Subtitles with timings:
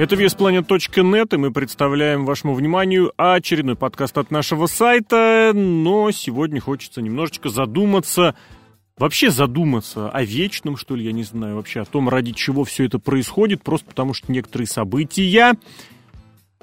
[0.00, 7.02] Это веспланет.нет, и мы представляем вашему вниманию очередной подкаст от нашего сайта, но сегодня хочется
[7.02, 8.34] немножечко задуматься,
[8.96, 12.86] вообще задуматься о вечном, что ли, я не знаю, вообще о том, ради чего все
[12.86, 15.52] это происходит, просто потому что некоторые события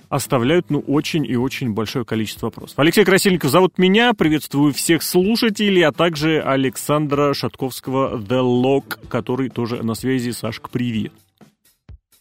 [0.09, 2.79] оставляют, ну, очень и очень большое количество вопросов.
[2.79, 9.83] Алексей Красильников зовут меня, приветствую всех слушателей, а также Александра Шатковского The Lock, который тоже
[9.83, 10.31] на связи.
[10.31, 11.13] Сашка, привет.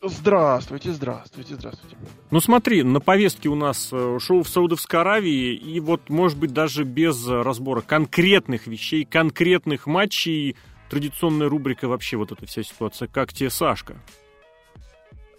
[0.09, 1.96] Здравствуйте, здравствуйте, здравствуйте.
[2.30, 6.52] Ну смотри, на повестке у нас э, шоу в Саудовской Аравии, и вот, может быть,
[6.52, 10.56] даже без разбора конкретных вещей, конкретных матчей,
[10.88, 13.09] традиционная рубрика вообще вот эта вся ситуация.
[13.09, 13.97] Как тебе, Сашка?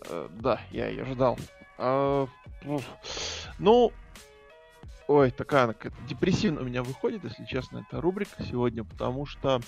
[0.10, 1.38] Э, да, я ее ждал.
[1.78, 2.28] А,
[3.60, 3.92] ну,
[5.08, 5.76] ой, такая
[6.08, 9.62] депрессивно у меня выходит, если честно, эта рубрика сегодня, потому что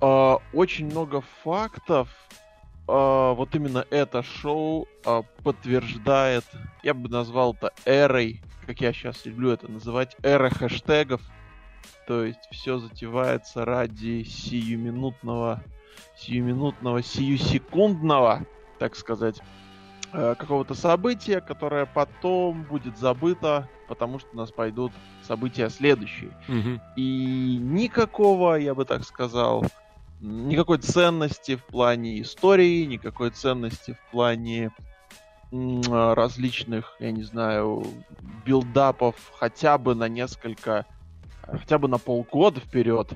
[0.00, 2.08] э, очень много фактов,
[2.92, 6.44] вот именно это шоу э, подтверждает,
[6.82, 11.20] я бы назвал это эрой, как я сейчас люблю это называть, эра хэштегов.
[12.06, 15.62] То есть все затевается ради сиюминутного,
[16.16, 18.46] сиюминутного, сиюсекундного,
[18.78, 19.40] так сказать,
[20.12, 26.30] Э, какого-то события, которое потом будет забыто, потому что у нас пойдут события следующие.
[26.48, 26.80] Угу.
[26.96, 29.64] И никакого, я бы так сказал,
[30.20, 34.70] никакой ценности в плане истории, никакой ценности в плане
[35.52, 37.84] различных, я не знаю,
[38.44, 40.86] билдапов хотя бы на несколько,
[41.42, 43.12] хотя бы на полгода вперед.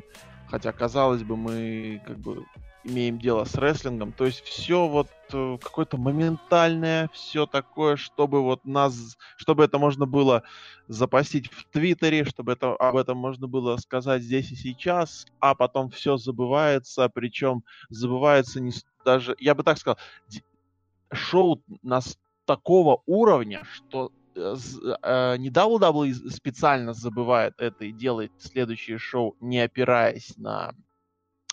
[0.49, 2.45] Хотя, казалось бы, мы как бы
[2.85, 4.13] имеем дело с рестлингом.
[4.13, 10.07] То есть все вот э, какое-то моментальное, все такое, чтобы вот нас, чтобы это можно
[10.07, 10.43] было
[10.89, 15.91] запастить в Твиттере, чтобы это, об этом можно было сказать здесь и сейчас, а потом
[15.91, 18.73] все забывается, причем забывается не
[19.05, 19.99] даже, я бы так сказал,
[21.13, 24.57] шоу нас такого уровня, что э,
[25.03, 30.75] э, не WWE специально забывает это и делает следующее шоу, не опираясь на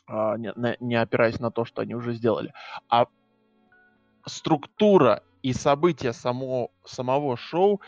[0.07, 2.53] не, не опираясь на то, что они уже сделали,
[2.89, 3.07] а
[4.25, 7.81] структура и события само, самого шоу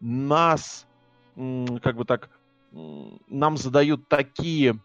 [0.00, 0.86] нас,
[1.34, 2.30] как бы так,
[2.72, 4.78] нам задают такие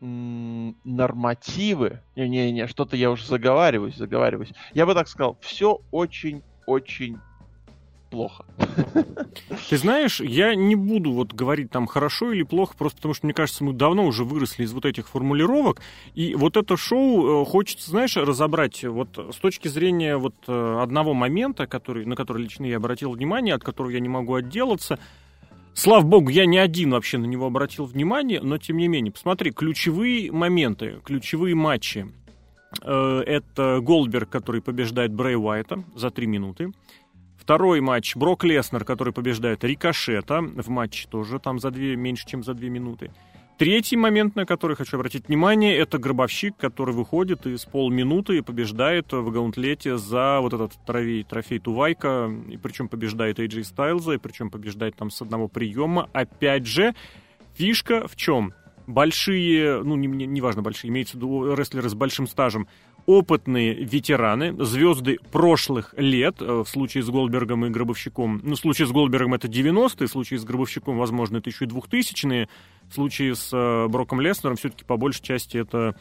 [0.00, 2.02] нормативы.
[2.16, 4.52] Не-не-не, что-то я уже заговариваюсь, заговариваюсь.
[4.74, 7.20] Я бы так сказал, все очень-очень
[8.12, 8.44] плохо.
[9.70, 13.34] Ты знаешь, я не буду вот говорить там хорошо или плохо, просто потому что, мне
[13.34, 15.80] кажется, мы давно уже выросли из вот этих формулировок,
[16.14, 21.14] и вот это шоу э, хочется, знаешь, разобрать вот с точки зрения вот э, одного
[21.14, 24.98] момента, который, на который лично я обратил внимание, от которого я не могу отделаться,
[25.74, 29.52] Слава богу, я не один вообще на него обратил внимание, но тем не менее, посмотри,
[29.52, 32.06] ключевые моменты, ключевые матчи.
[32.82, 36.72] Э, это Голдберг, который побеждает Брэй Уайта за три минуты.
[37.42, 42.44] Второй матч Брок Леснер, который побеждает Рикошета в матче тоже там за две, меньше, чем
[42.44, 43.10] за две минуты.
[43.58, 49.10] Третий момент, на который хочу обратить внимание, это гробовщик, который выходит из полминуты и побеждает
[49.10, 54.48] в гаунтлете за вот этот трофей, трофей Тувайка, и причем побеждает AJ Стайлза, и причем
[54.48, 56.08] побеждает там с одного приема.
[56.12, 56.94] Опять же,
[57.54, 58.54] фишка в чем?
[58.86, 62.68] Большие, ну, неважно, не, не важно большие, имеется в виду рестлеры с большим стажем,
[63.06, 68.40] опытные ветераны, звезды прошлых лет, э, в случае с Голдбергом и Гробовщиком.
[68.42, 71.68] Ну, в случае с Голдбергом это 90-е, в случае с Гробовщиком, возможно, это еще и
[71.68, 72.48] 2000-е.
[72.88, 75.96] В случае с э, Броком Леснером все-таки по большей части это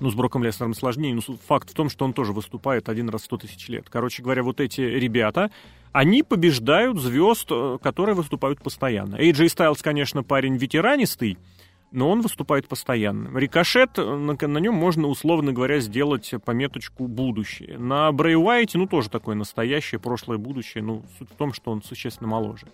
[0.00, 3.22] ну, с Броком Леснером сложнее, но факт в том, что он тоже выступает один раз
[3.22, 3.86] в 100 тысяч лет.
[3.88, 5.50] Короче говоря, вот эти ребята,
[5.92, 9.16] они побеждают звезд, э, которые выступают постоянно.
[9.16, 11.38] AJ Styles, конечно, парень ветеранистый,
[11.92, 13.36] но он выступает постоянно.
[13.38, 17.78] Рикошет, на, на нем можно, условно говоря, сделать пометочку «будущее».
[17.78, 21.82] На Брэй Уайте, ну, тоже такое настоящее, прошлое, будущее, ну, суть в том, что он
[21.82, 22.66] существенно моложе.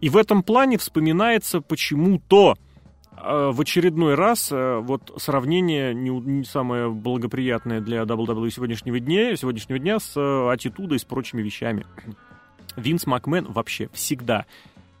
[0.00, 2.56] И в этом плане вспоминается почему-то
[3.16, 9.36] э, в очередной раз э, вот сравнение не, не самое благоприятное для WWE сегодняшнего дня,
[9.36, 11.86] сегодняшнего дня с э, аттитудой и с прочими вещами.
[12.76, 14.46] Винс Макмен вообще всегда,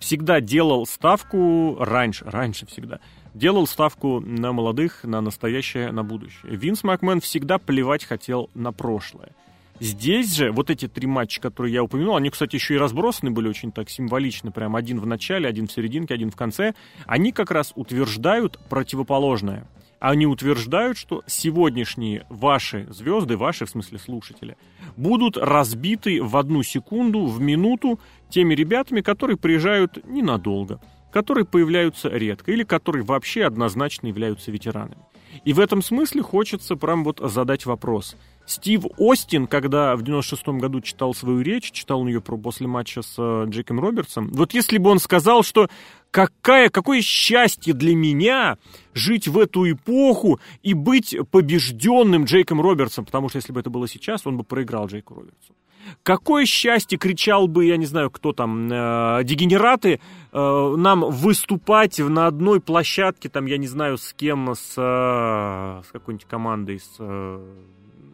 [0.00, 2.98] всегда делал ставку раньше, раньше всегда–
[3.34, 6.56] делал ставку на молодых, на настоящее, на будущее.
[6.56, 9.30] Винс Макмен всегда плевать хотел на прошлое.
[9.78, 13.48] Здесь же вот эти три матча, которые я упомянул, они, кстати, еще и разбросаны были
[13.48, 16.74] очень так символично, прям один в начале, один в серединке, один в конце,
[17.06, 19.66] они как раз утверждают противоположное.
[20.00, 24.56] Они утверждают, что сегодняшние ваши звезды, ваши, в смысле слушатели,
[24.96, 28.00] будут разбиты в одну секунду, в минуту
[28.30, 30.80] теми ребятами, которые приезжают ненадолго
[31.10, 35.02] которые появляются редко или которые вообще однозначно являются ветеранами.
[35.44, 38.16] И в этом смысле хочется прям вот задать вопрос.
[38.46, 43.14] Стив Остин, когда в 96-м году читал свою речь, читал он ее после матча с
[43.16, 45.68] э, Джеком Робертсом, вот если бы он сказал, что
[46.10, 48.58] какая, какое счастье для меня
[48.92, 53.86] жить в эту эпоху и быть побежденным Джейком Робертсом, потому что если бы это было
[53.86, 55.54] сейчас, он бы проиграл Джейку Робертсу.
[56.02, 60.00] Какое счастье, кричал бы, я не знаю, кто там, э, дегенераты,
[60.32, 65.92] э, нам выступать на одной площадке, там, я не знаю, с кем, с, э, с
[65.92, 67.54] какой-нибудь командой, с э,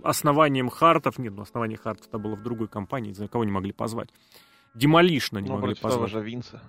[0.08, 1.18] основанием Хартов.
[1.18, 4.08] Нет, ну, основание Хартов это было в другой компании, знаю, кого не могли позвать.
[4.74, 5.94] Демолишна не ну, могли позвать.
[5.94, 6.62] Того же Винса.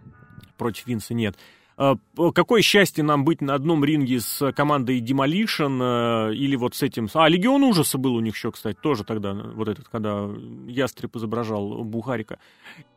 [0.58, 1.38] Против Винса нет.
[1.80, 1.96] А,
[2.34, 7.08] какое счастье нам быть на одном ринге с командой Demolition э, или вот с этим...
[7.14, 10.28] А, Легион Ужаса был у них еще, кстати, тоже тогда, вот этот, когда
[10.68, 12.40] Ястреб изображал Бухарика.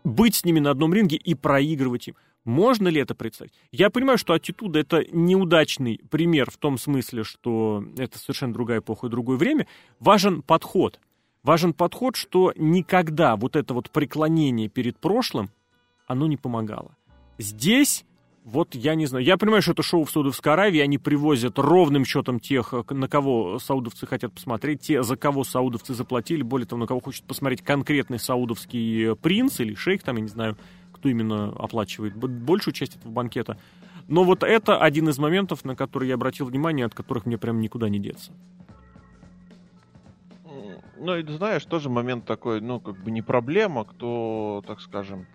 [0.02, 2.14] Быть с ними на одном ринге и проигрывать им.
[2.44, 3.52] Можно ли это представить?
[3.70, 9.06] Я понимаю, что аттитуда это неудачный пример в том смысле, что это совершенно другая эпоха
[9.06, 9.66] и другое время.
[9.98, 11.00] Важен подход.
[11.42, 15.50] Важен подход, что никогда вот это вот преклонение перед прошлым,
[16.06, 16.96] оно не помогало.
[17.38, 18.04] Здесь
[18.44, 19.24] вот я не знаю.
[19.24, 20.80] Я понимаю, что это шоу в Саудовской Аравии.
[20.80, 26.42] Они привозят ровным счетом тех, на кого саудовцы хотят посмотреть, те, за кого саудовцы заплатили.
[26.42, 30.56] Более того, на кого хочет посмотреть конкретный саудовский принц или шейх, там, я не знаю,
[31.00, 33.58] кто именно оплачивает большую часть этого банкета.
[34.06, 37.60] Но вот это один из моментов, на который я обратил внимание, от которых мне прям
[37.60, 38.32] никуда не деться.
[40.98, 45.26] Ну и знаешь, тоже момент такой, ну, как бы не проблема, кто, так скажем,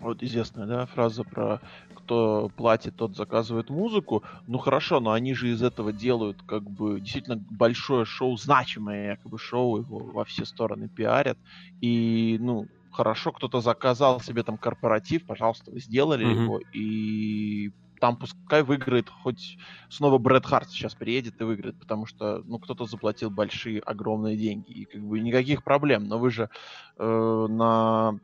[0.00, 1.60] вот известная, да, фраза про
[1.94, 4.22] кто платит, тот заказывает музыку.
[4.46, 9.38] Ну хорошо, но они же из этого делают как бы действительно большое шоу, значимое якобы
[9.38, 11.38] шоу, его во все стороны пиарят.
[11.80, 16.42] И, ну, хорошо, кто-то заказал себе там корпоратив, пожалуйста, вы сделали mm-hmm.
[16.42, 19.58] его, и там пускай выиграет, хоть
[19.88, 24.72] снова Брэд Харт сейчас приедет и выиграет, потому что, ну, кто-то заплатил большие, огромные деньги,
[24.72, 26.50] и как бы никаких проблем, но вы же
[26.98, 28.18] э, на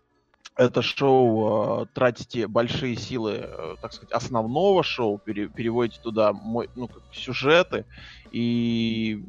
[0.57, 6.69] это шоу э, тратите большие силы, э, так сказать, основного шоу, пере, переводите туда мой,
[6.75, 7.85] ну, как сюжеты,
[8.33, 9.23] и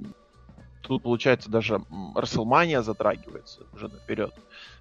[0.90, 1.82] тут, получается, даже
[2.16, 4.34] Расселмания затрагивается уже наперед.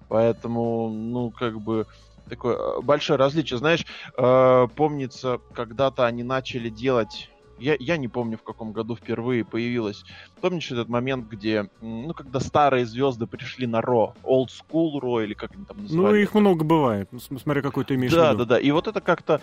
[0.07, 1.85] Поэтому, ну, как бы,
[2.27, 3.59] такое э, большое различие.
[3.59, 3.85] Знаешь,
[4.17, 7.29] э, помнится, когда-то они начали делать
[7.59, 10.03] я, я не помню, в каком году впервые появилась.
[10.39, 15.33] Помнишь этот момент, где, ну, когда старые звезды пришли на Ро, Old School Ро, или
[15.33, 16.15] как они там называют?
[16.15, 18.45] Ну, их много бывает, ну, смотря какой ты имеешь да, в виду.
[18.45, 18.61] Да, да, да.
[18.61, 19.41] И вот это как-то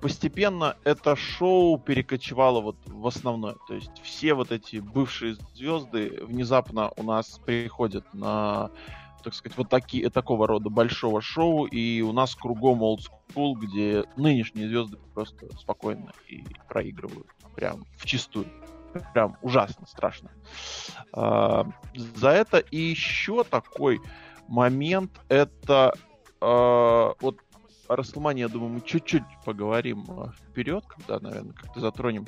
[0.00, 3.56] постепенно это шоу перекочевало вот в основное.
[3.66, 8.70] То есть все вот эти бывшие звезды внезапно у нас приходят на
[9.22, 14.04] так сказать, вот такие, такого рода большого шоу, и у нас кругом old school, где
[14.16, 17.26] нынешние звезды просто спокойно и проигрывают.
[17.54, 18.46] Прям в чистую.
[19.14, 20.30] Прям ужасно, страшно.
[21.12, 24.00] А, за это и еще такой
[24.48, 25.94] момент, это
[26.40, 27.36] а, вот
[27.90, 32.24] о Расселмане, я думаю, мы чуть-чуть поговорим а, вперед, когда, наверное, как-то затронем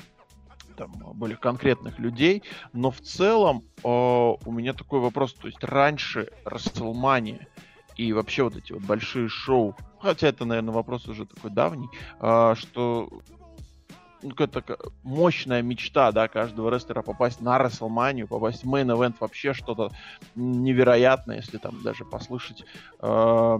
[0.76, 2.42] там, более конкретных людей,
[2.72, 7.46] но в целом э, у меня такой вопрос, то есть раньше Рестлмания
[7.96, 11.88] и вообще вот эти вот большие шоу, хотя это, наверное, вопрос уже такой давний,
[12.20, 13.08] э, что
[14.22, 19.52] ну, какая-то мощная мечта, да, каждого рестлера попасть на Рестлманию, попасть в main event, вообще
[19.52, 19.90] что-то
[20.34, 22.64] невероятное, если там даже послушать
[23.00, 23.58] э,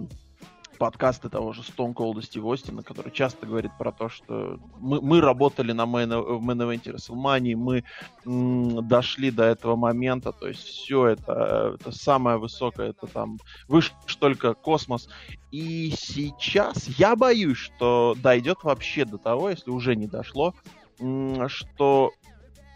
[0.83, 5.21] подкасты того же Stone Cold Стив Остина, который часто говорит про то, что мы, мы
[5.21, 7.85] работали на main event е WrestleMania, мы
[8.25, 13.93] м, дошли до этого момента, то есть все это, это самое высокое, это там выше
[14.19, 15.07] только космос.
[15.51, 20.53] И сейчас я боюсь, что дойдет вообще до того, если уже не дошло,
[20.99, 22.11] м, что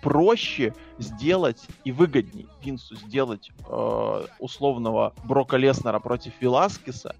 [0.01, 7.13] проще сделать и выгодней Винсу сделать э, условного Брока Леснера против Веласкеса,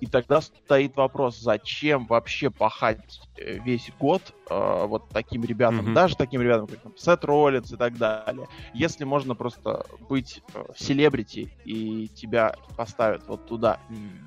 [0.00, 5.94] и тогда стоит вопрос, зачем вообще пахать э, весь год э, вот таким ребятам, mm-hmm.
[5.94, 10.64] даже таким ребятам, как там, Сет Роллинс и так далее, если можно просто быть э,
[10.76, 13.78] селебрити и тебя поставят вот туда,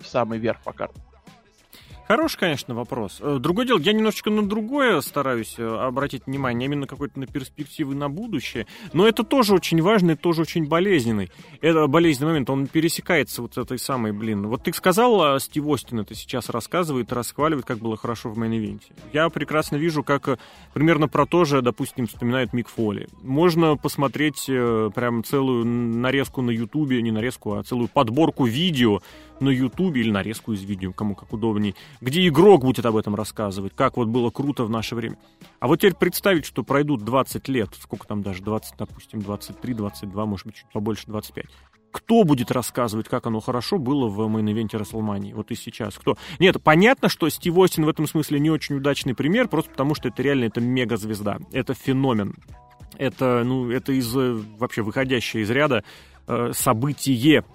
[0.01, 1.01] в самый верх по карте.
[2.07, 3.17] Хороший, конечно, вопрос.
[3.19, 7.95] Э, другое дело, я немножечко на другое стараюсь э, обратить внимание, именно какой-то на перспективы
[7.95, 8.67] на будущее.
[8.93, 11.31] Но это тоже очень важный, тоже очень болезненный.
[11.61, 14.47] Это болезненный момент, он пересекается вот этой самой, блин.
[14.47, 18.58] Вот ты сказал, а Стив Остин это сейчас рассказывает, расхваливает, как было хорошо в main
[18.58, 18.93] event е.
[19.11, 20.37] Я прекрасно вижу, как э,
[20.75, 23.07] примерно про то же, допустим, вспоминает Мик Фоли.
[23.23, 29.01] Можно посмотреть прям целую нарезку на Ютубе, не нарезку, а целую подборку видео
[29.39, 33.73] на Ютубе или нарезку из видео, кому как удобнее, где игрок будет об этом рассказывать,
[33.75, 35.17] как вот было круто в наше время.
[35.59, 40.25] А вот теперь представить, что пройдут 20 лет, сколько там даже, 20, допустим, 23, 22,
[40.25, 41.45] может быть, чуть побольше, 25
[41.95, 45.31] кто будет рассказывать, как оно хорошо было в main event е Рестлмании?
[45.31, 45.95] Вот и сейчас.
[45.95, 46.17] Кто?
[46.39, 50.09] Нет, понятно, что Стив Остин в этом смысле не очень удачный пример, просто потому что
[50.09, 51.37] это реально это мега-звезда.
[51.53, 52.35] Это феномен.
[52.97, 55.85] Это, ну, это из вообще выходящее из ряда
[56.27, 57.45] э, событие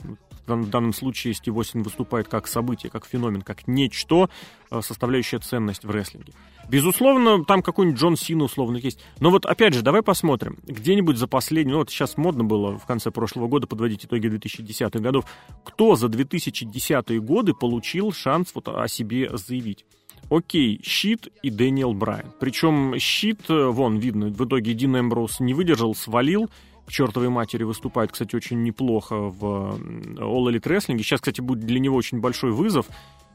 [0.56, 4.28] в данном случае Стив Остин выступает как событие, как феномен, как нечто,
[4.70, 6.32] э, составляющее ценность в рестлинге.
[6.68, 9.00] Безусловно, там какой-нибудь Джон Сина условно есть.
[9.18, 10.58] Но вот опять же, давай посмотрим.
[10.66, 15.00] Где-нибудь за последний, ну вот сейчас модно было в конце прошлого года подводить итоги 2010-х
[15.00, 15.24] годов.
[15.64, 19.84] Кто за 2010-е годы получил шанс вот о себе заявить?
[20.30, 22.26] Окей, Щит и Дэниел Брайан.
[22.38, 26.48] Причем Щит, э, вон, видно, в итоге Дин Эмброуз не выдержал, свалил,
[26.90, 30.98] к чертовой матери выступает, кстати, очень неплохо в All Elite Wrestling.
[30.98, 32.86] Сейчас, кстати, будет для него очень большой вызов.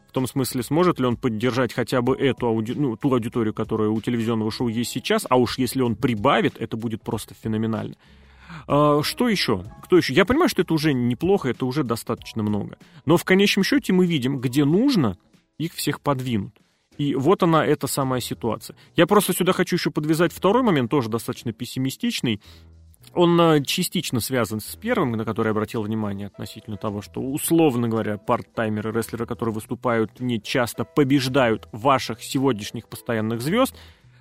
[0.10, 2.74] В том смысле, сможет ли он поддержать хотя бы эту ауди...
[2.74, 6.76] ну, ту аудиторию, которая у телевизионного шоу есть сейчас, а уж если он прибавит, это
[6.76, 7.96] будет просто феноменально.
[8.68, 9.64] А, что еще?
[9.84, 10.14] Кто еще?
[10.14, 12.78] Я понимаю, что это уже неплохо, это уже достаточно много.
[13.06, 15.18] Но в конечном счете мы видим, где нужно,
[15.58, 16.54] их всех подвинут.
[16.98, 18.76] И вот она, эта самая ситуация.
[18.96, 22.42] Я просто сюда хочу еще подвязать второй момент, тоже достаточно пессимистичный.
[23.14, 27.88] Он э, частично связан с первым, на который я обратил внимание относительно того, что, условно
[27.88, 33.76] говоря, парт-таймеры, рестлеры, которые выступают, не часто побеждают ваших сегодняшних постоянных звезд.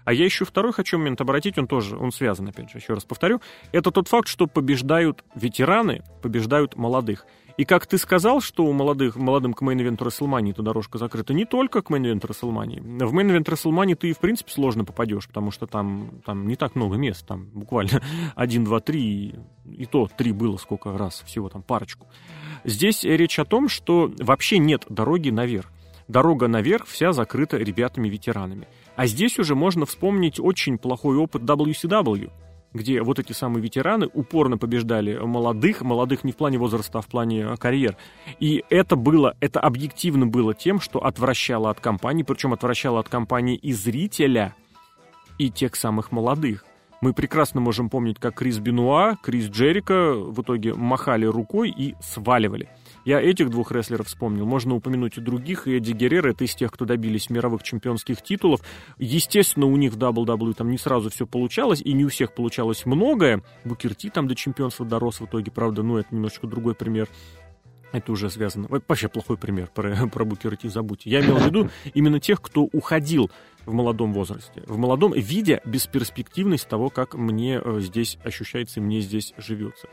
[0.05, 3.05] А я еще второй хочу момент обратить, он тоже, он связан, опять же, еще раз
[3.05, 3.41] повторю.
[3.73, 7.27] Это тот факт, что побеждают ветераны, побеждают молодых.
[7.57, 10.99] И как ты сказал, что у молодых, молодым к main event у Рестлмании эта дорожка
[10.99, 12.81] закрыта не только к main event у Рестлмании.
[12.81, 16.75] В main event Рестлмании ты, в принципе, сложно попадешь, потому что там, там не так
[16.75, 18.03] много мест, там буквально
[18.35, 19.37] один, два, три,
[19.71, 22.09] и то три было сколько раз, всего там парочку.
[22.65, 25.71] Здесь речь о том, что вообще нет дороги наверх.
[26.09, 28.67] Дорога наверх вся закрыта ребятами-ветеранами.
[28.97, 32.31] А здесь уже можно вспомнить очень плохой опыт WCW
[32.75, 37.07] где вот эти самые ветераны упорно побеждали молодых, молодых не в плане возраста, а в
[37.07, 37.97] плане а, карьер.
[38.41, 43.57] И это было, это объективно было тем, что отвращало от компании, причем отвращало от компании
[43.57, 44.55] и зрителя,
[45.39, 46.65] и тех самых молодых.
[47.01, 52.69] Мы прекрасно можем помнить, как Крис Бенуа, Крис Джерика в итоге махали рукой и сваливали.
[53.05, 54.47] Я этих двух рестлеров вспомнил.
[54.47, 55.67] Можно упомянуть и других.
[55.67, 58.61] И Эдди Геррера, это из тех, кто добились мировых чемпионских титулов.
[58.99, 62.87] Естественно, у них в WWE там не сразу все получалось, и не у всех получалось
[62.87, 63.43] многое.
[63.65, 67.09] Букерти там до чемпионства дорос в итоге, правда, ну, это немножечко другой пример.
[67.93, 68.67] Это уже связано.
[68.69, 71.11] Вообще плохой пример про, про Букерти, забудьте.
[71.11, 73.31] Я имел в виду именно тех, кто уходил
[73.67, 74.63] в молодом возрасте.
[74.67, 79.89] В молодом, видя бесперспективность того, как мне э, здесь ощущается и мне здесь живется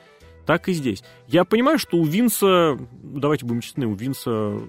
[0.51, 1.01] так и здесь.
[1.29, 4.59] Я понимаю, что у Винса, давайте будем честны, у Винса,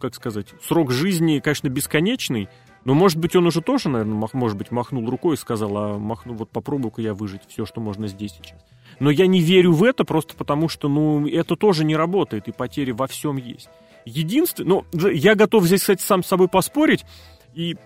[0.00, 2.48] как сказать, срок жизни, конечно, бесконечный,
[2.86, 5.98] но, может быть, он уже тоже, наверное, мах, может быть, махнул рукой и сказал, а
[5.98, 8.58] махну, вот попробую-ка я выжить все, что можно здесь сейчас.
[9.00, 12.52] Но я не верю в это просто потому, что, ну, это тоже не работает, и
[12.52, 13.68] потери во всем есть.
[14.06, 17.04] Единственное, ну, я готов здесь, кстати, сам с собой поспорить
[17.52, 17.76] и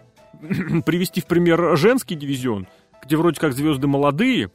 [0.87, 2.68] привести в пример женский дивизион,
[3.04, 4.52] где вроде как звезды молодые,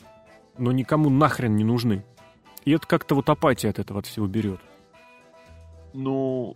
[0.58, 2.06] но никому нахрен не нужны.
[2.66, 4.60] И это как-то вот апатия от этого от всего берет.
[5.94, 6.56] Ну,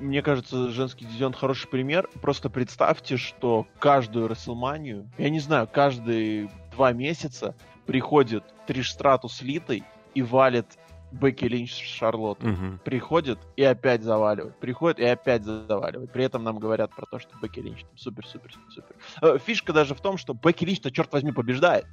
[0.00, 2.08] мне кажется, женский дивизион хороший пример.
[2.20, 7.54] Просто представьте, что каждую Расселманию, я не знаю, каждые два месяца
[7.86, 10.78] приходит Триш Стратус Литой и валит
[11.12, 12.42] Бекки Линч с Шарлотт.
[12.42, 12.78] Угу.
[12.84, 14.58] Приходит и опять заваливает.
[14.58, 16.12] Приходит и опять заваливает.
[16.12, 18.96] При этом нам говорят про то, что Бекки Линч супер-супер-супер.
[19.22, 21.86] Э, фишка даже в том, что Бекки Линч-то, черт возьми, побеждает.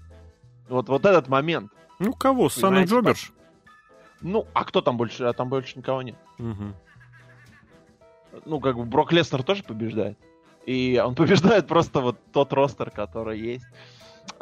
[0.70, 1.72] Вот, вот этот момент.
[2.02, 2.50] Ну, кого?
[2.50, 3.32] Санна Джоберш?
[4.22, 5.26] Ну, а кто там больше?
[5.26, 6.18] А там больше никого нет.
[6.40, 6.74] Угу.
[8.46, 10.18] Ну, как бы Брок Леснер тоже побеждает.
[10.66, 13.66] И он побеждает просто вот тот ростер, который есть.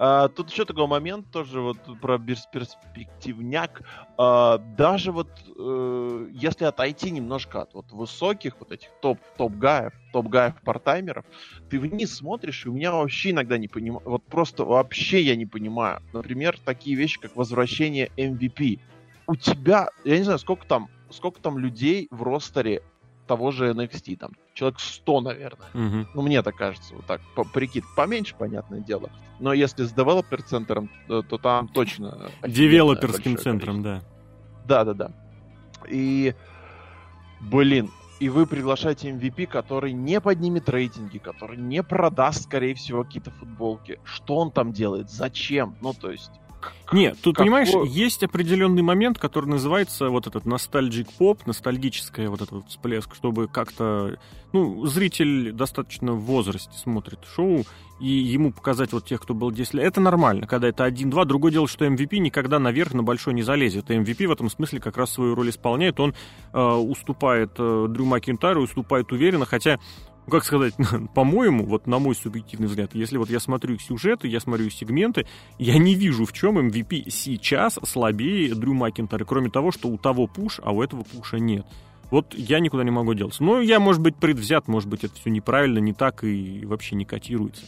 [0.01, 3.81] А, тут еще такой момент тоже вот про перспективняк.
[4.17, 9.93] А, даже вот э, если отойти немножко от вот высоких вот этих топ топ гаев,
[10.13, 11.25] топ гаев партаймеров,
[11.69, 15.45] ты вниз смотришь и у меня вообще иногда не понимаю, вот просто вообще я не
[15.45, 16.01] понимаю.
[16.13, 18.79] Например, такие вещи как возвращение MVP.
[19.27, 22.83] У тебя, я не знаю, сколько там, сколько там людей в ростере
[23.27, 25.67] того же NXT, там человек 100, наверное.
[25.73, 26.07] Угу.
[26.13, 27.85] Ну, мне так кажется, вот так, по прикид.
[27.95, 29.09] Поменьше, понятное дело.
[29.39, 32.29] Но если с девелопер-центром, то, то там точно...
[32.47, 34.01] Девелоперским центром, да.
[34.65, 35.11] Да-да-да.
[35.87, 36.35] И,
[37.39, 37.89] блин,
[38.19, 43.99] и вы приглашаете MVP, который не поднимет рейтинги, который не продаст, скорее всего, какие-то футболки.
[44.03, 45.09] Что он там делает?
[45.09, 45.77] Зачем?
[45.79, 46.31] Ну, то есть,
[46.91, 47.45] Нет, тут, какой...
[47.45, 53.47] понимаешь, есть определенный момент, который называется вот этот ностальджик поп, ностальгическая вот этот всплеск, чтобы
[53.47, 54.17] как-то,
[54.53, 57.65] ну, зритель достаточно в возрасте смотрит шоу,
[57.99, 61.25] и ему показать вот тех, кто был 10 лет, это нормально, когда это один-два.
[61.25, 63.91] Другое дело, что MVP никогда наверх на большой не залезет.
[63.91, 65.99] И MVP в этом смысле как раз свою роль исполняет.
[65.99, 66.13] Он
[66.53, 69.79] э, уступает э, Дрю Макинтару, уступает уверенно, хотя
[70.29, 70.75] ну, как сказать,
[71.15, 75.25] по-моему, вот на мой субъективный взгляд, если вот я смотрю сюжеты, я смотрю сегменты,
[75.57, 80.27] я не вижу, в чем MVP сейчас слабее Дрю Макинтара, кроме того, что у того
[80.27, 81.65] пуш, а у этого пуша нет.
[82.11, 83.39] Вот я никуда не могу делать.
[83.39, 87.05] Но я, может быть, предвзят, может быть, это все неправильно, не так и вообще не
[87.05, 87.65] котируется.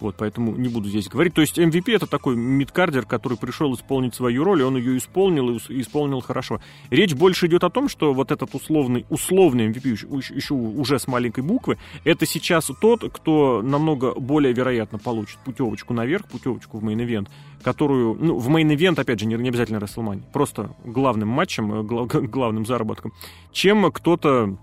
[0.00, 1.34] Вот, поэтому не буду здесь говорить.
[1.34, 5.56] То есть MVP это такой мидкардер, который пришел исполнить свою роль, и он ее исполнил
[5.56, 6.60] и исполнил хорошо.
[6.90, 9.88] Речь больше идет о том, что вот этот условный, условный MVP,
[10.34, 16.26] еще, уже с маленькой буквы, это сейчас тот, кто намного более вероятно получит путевочку наверх,
[16.26, 17.28] путевочку в main event,
[17.62, 21.82] которую, ну, в main event, опять же, не, не обязательно Рестлмании, просто главным матчем, э,
[21.82, 23.12] главным заработком,
[23.52, 24.58] чем кто-то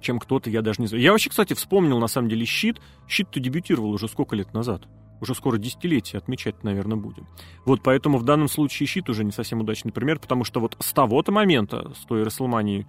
[0.00, 1.02] чем кто-то, я даже не знаю.
[1.02, 2.80] Я вообще, кстати, вспомнил, на самом деле, щит.
[3.08, 4.82] Щит-то дебютировал уже сколько лет назад?
[5.20, 7.26] Уже скоро десятилетие отмечать, наверное, будем.
[7.66, 10.92] Вот поэтому в данном случае щит уже не совсем удачный пример, потому что вот с
[10.92, 12.86] того-то момента, с той Расселмании,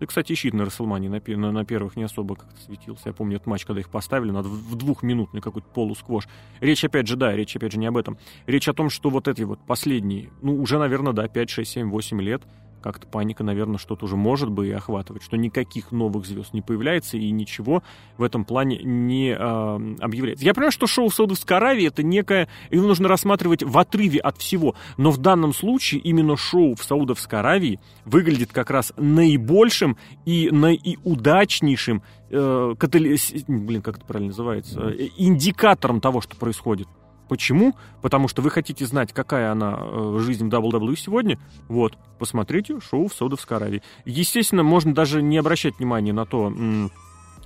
[0.00, 3.02] и, кстати, щит на Расселмании на, на, на первых не особо как-то светился.
[3.06, 6.26] Я помню этот матч, когда их поставили, надо в двухминутный какой-то полусквош.
[6.60, 8.18] Речь, опять же, да, речь, опять же, не об этом.
[8.46, 11.90] Речь о том, что вот эти вот последние, ну, уже, наверное, да, 5, 6, 7,
[11.90, 12.42] 8 лет—
[12.84, 17.16] как-то паника, наверное, что-то уже может бы и охватывать, что никаких новых звезд не появляется
[17.16, 17.82] и ничего
[18.18, 20.44] в этом плане не э, объявляется.
[20.44, 24.36] Я понимаю, что шоу в Саудовской Аравии это некое, его нужно рассматривать в отрыве от
[24.36, 30.50] всего, но в данном случае именно шоу в Саудовской Аравии выглядит как раз наибольшим и
[30.50, 33.16] наиудачнейшим э, катали...
[33.48, 36.86] блин, как это правильно называется, э, индикатором того, что происходит.
[37.28, 37.74] Почему?
[38.02, 41.38] Потому что вы хотите знать, какая она э, жизнь в WWE сегодня.
[41.68, 43.82] Вот, посмотрите шоу в Саудовской Аравии.
[44.04, 46.52] Естественно, можно даже не обращать внимания на то,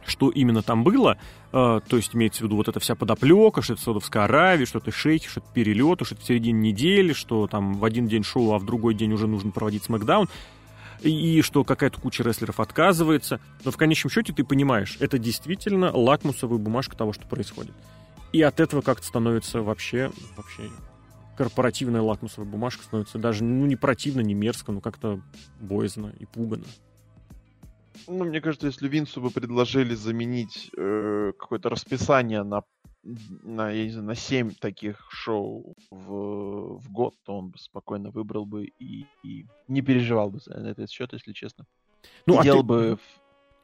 [0.06, 1.18] что именно там было,
[1.52, 4.78] э, то есть имеется в виду вот эта вся подоплека, что это Саудовская Аравия, что
[4.78, 8.24] это шейки, что это перелеты, что это в середине недели, что там в один день
[8.24, 10.28] шоу, а в другой день уже нужно проводить смакдаун,
[11.02, 13.40] и что какая-то куча рестлеров отказывается.
[13.64, 17.74] Но в конечном счете ты понимаешь, это действительно лакмусовая бумажка того, что происходит.
[18.32, 20.70] И от этого как-то становится вообще, вообще
[21.36, 25.20] корпоративная лакмусовая бумажка становится даже, ну, не противно, не мерзко, но как-то
[25.60, 26.64] боязно и пугано.
[28.06, 32.62] Ну, мне кажется, если Винсу бы предложили заменить э, какое-то расписание на,
[33.02, 38.10] на, я не знаю, на 7 таких шоу в, в год, то он бы спокойно
[38.10, 41.66] выбрал бы и, и не переживал бы за этот счет, если честно.
[42.26, 42.66] Ну, и а делал ты...
[42.66, 42.98] бы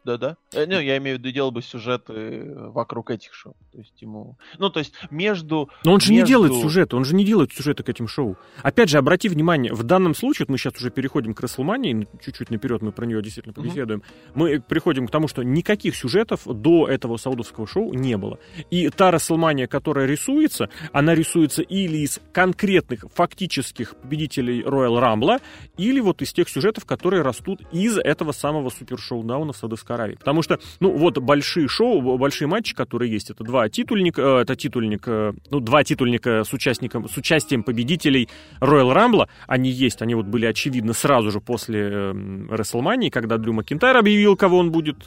[0.05, 0.37] да-да.
[0.53, 3.57] Э, ну, я имею в виду, делал бы сюжеты вокруг этих шоу.
[3.73, 4.37] То есть ему...
[4.59, 5.71] Ну, то есть между...
[5.85, 6.25] Но он же между...
[6.25, 8.37] не делает сюжеты, он же не делает сюжеты к этим шоу.
[8.63, 12.51] Опять же, обрати внимание, в данном случае, вот мы сейчас уже переходим к Расселмании, чуть-чуть
[12.51, 14.33] наперед мы про нее действительно побеседуем, mm-hmm.
[14.35, 18.39] мы приходим к тому, что никаких сюжетов до этого саудовского шоу не было.
[18.71, 25.41] И та Расселмания, которая рисуется, она рисуется или из конкретных фактических победителей Royal Rumble,
[25.79, 30.17] или вот из тех сюжетов, которые растут из этого самого супершоу-дауна в Саудовской Аравии.
[30.17, 34.57] Потому что, ну, вот большие шоу, большие матчи, которые есть, это два титульника, э, это
[34.57, 38.29] титульник, э, ну, два титульника с участником, с участием победителей
[38.61, 43.53] Royal Rumble, они есть, они вот были очевидны сразу же после э, WrestleMania, когда Дрю
[43.53, 45.05] Макинтайр объявил, кого он будет,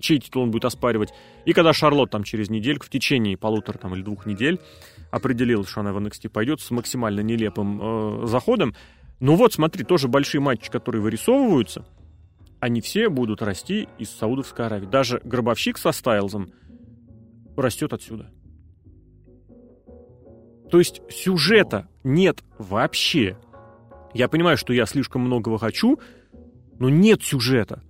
[0.00, 1.10] чей титул он будет оспаривать,
[1.44, 4.60] и когда Шарлот там через недельку, в течение полутора там или двух недель
[5.10, 7.80] определил, что она в NXT пойдет с максимально нелепым
[8.22, 8.74] э, заходом.
[9.18, 11.84] Ну вот, смотри, тоже большие матчи, которые вырисовываются—
[12.60, 14.86] они все будут расти из Саудовской Аравии.
[14.86, 16.52] Даже гробовщик со Стайлзом
[17.56, 18.30] растет отсюда.
[20.70, 23.36] То есть сюжета нет вообще.
[24.14, 25.98] Я понимаю, что я слишком многого хочу,
[26.78, 27.82] но нет сюжета.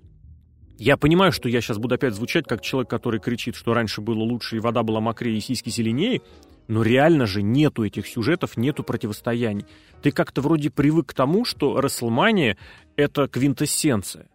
[0.79, 4.23] Я понимаю, что я сейчас буду опять звучать как человек, который кричит, что раньше было
[4.23, 6.23] лучше, и вода была мокрее, и сиськи зеленее,
[6.69, 9.67] но реально же нету этих сюжетов, нету противостояний.
[10.01, 12.57] Ты как-то вроде привык к тому, что Расселмания—
[12.97, 14.29] это квинтэссенция.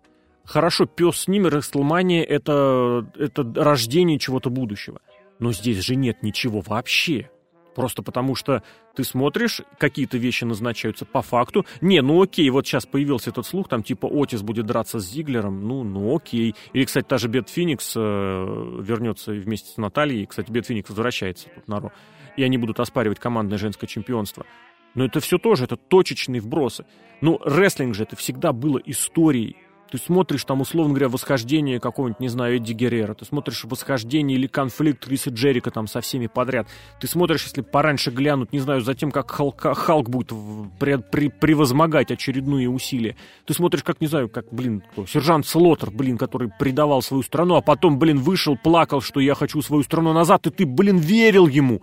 [0.45, 5.01] Хорошо, пес с ними, Рестлмания это, это рождение чего-то будущего.
[5.39, 7.29] Но здесь же нет ничего вообще.
[7.75, 8.63] Просто потому что
[8.95, 11.65] ты смотришь, какие-то вещи назначаются по факту.
[11.81, 15.67] Не, ну окей, вот сейчас появился этот слух, там типа Отис будет драться с Зиглером,
[15.67, 16.55] ну, ну окей.
[16.71, 20.25] Или, кстати, та же Бет Феникс э, вернется вместе с Натальей.
[20.25, 21.91] Кстати, Бет Феникс возвращается тут на Ро.
[22.37, 24.45] И они будут оспаривать командное женское чемпионство.
[24.93, 26.85] Но это все тоже, это точечные вбросы.
[27.19, 29.57] Ну, рестлинг же это всегда было историей
[29.91, 33.13] Ты смотришь там, условно говоря, восхождение какого-нибудь, не знаю, Эдди Геррера.
[33.13, 36.67] Ты смотришь восхождение или конфликт Криса Джерика там со всеми подряд.
[36.99, 40.31] Ты смотришь, если пораньше глянуть, не знаю, за тем, как Халк, Халк будет
[40.79, 43.15] при, при, превозмогать очередные усилия.
[43.45, 47.61] Ты смотришь, как, не знаю, как, блин, сержант Слотер, блин, который предавал свою страну, а
[47.61, 51.81] потом, блин, вышел, плакал, что я хочу свою страну назад, и ты, блин, верил ему.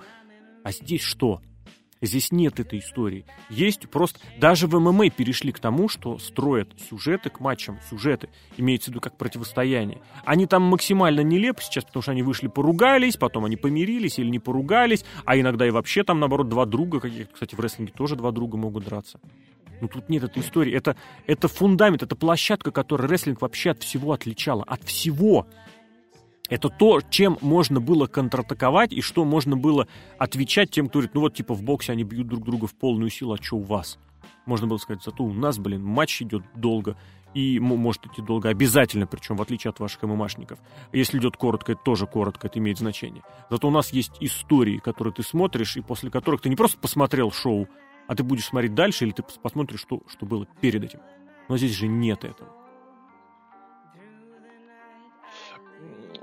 [0.65, 1.41] А здесь что?
[2.03, 3.25] Здесь нет этой истории.
[3.49, 4.19] Есть просто...
[4.39, 7.79] Даже в ММА перешли к тому, что строят сюжеты к матчам.
[7.89, 8.29] Сюжеты.
[8.57, 10.03] Имеется в виду как противостояние.
[10.25, 14.41] Они там максимально нелепы сейчас, потому что они вышли, поругались, потом они помирились или не
[14.41, 18.33] поругались, а иногда и вообще там, наоборот, два друга каких Кстати, в рестлинге тоже два
[18.33, 19.21] друга могут драться.
[19.81, 20.73] Но тут нет этой истории.
[20.73, 24.65] Это, это фундамент, это площадка, которая рестлинг вообще от всего отличала.
[24.65, 25.47] От всего.
[26.53, 29.89] Это то, чем можно было контратаковать и что можно было
[30.19, 33.09] отвечать тем, кто говорит, ну вот типа в боксе они бьют друг друга в полную
[33.09, 33.99] силу, а что у вас?
[34.45, 36.99] Можно было сказать, зато у нас, блин, матч идет долго,
[37.33, 40.59] и может идти долго обязательно, причем в отличие от ваших ММАшников.
[40.93, 43.23] Если идет коротко, это тоже коротко, это имеет значение.
[43.49, 47.33] Зато у нас есть истории, которые ты смотришь, и после которых ты не просто посмотрел
[47.33, 47.67] шоу,
[48.09, 51.01] а ты будешь смотреть дальше, или ты посмотришь, что, что было перед этим.
[51.49, 52.62] Но здесь же нет этого.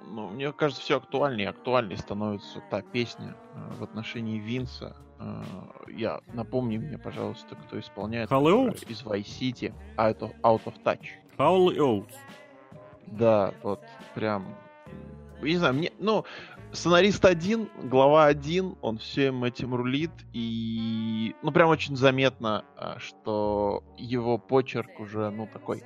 [0.10, 4.96] Ну, мне кажется, все актуальнее и актуальнее становится та песня э, в отношении Винса.
[5.20, 5.44] Э,
[5.88, 11.08] я напомни мне, пожалуйста, кто исполняет Hall из Vice City Out of, Out of Touch.
[11.38, 12.14] Hall Oates.
[13.08, 13.82] Да, вот
[14.16, 14.56] прям.
[15.42, 16.26] Не знаю, мне, ну,
[16.74, 23.84] сценарист один, глава один, он всем этим рулит, и, ну, прям очень заметно, э, что
[23.98, 25.84] его почерк уже, ну, такой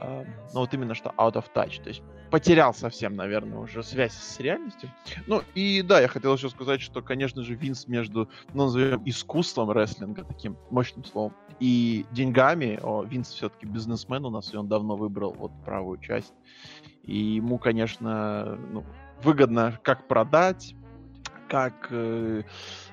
[0.00, 4.40] ну вот именно что out of touch, то есть потерял совсем, наверное, уже связь с
[4.40, 4.90] реальностью.
[5.28, 9.70] Ну и да, я хотел еще сказать, что, конечно же, Винс между, ну, назовем, искусством
[9.70, 14.96] рестлинга, таким мощным словом, и деньгами, о, Винс все-таки бизнесмен у нас, и он давно
[14.96, 16.34] выбрал вот правую часть,
[17.04, 18.84] и ему, конечно, ну,
[19.22, 20.74] выгодно как продать,
[21.48, 22.42] как, э,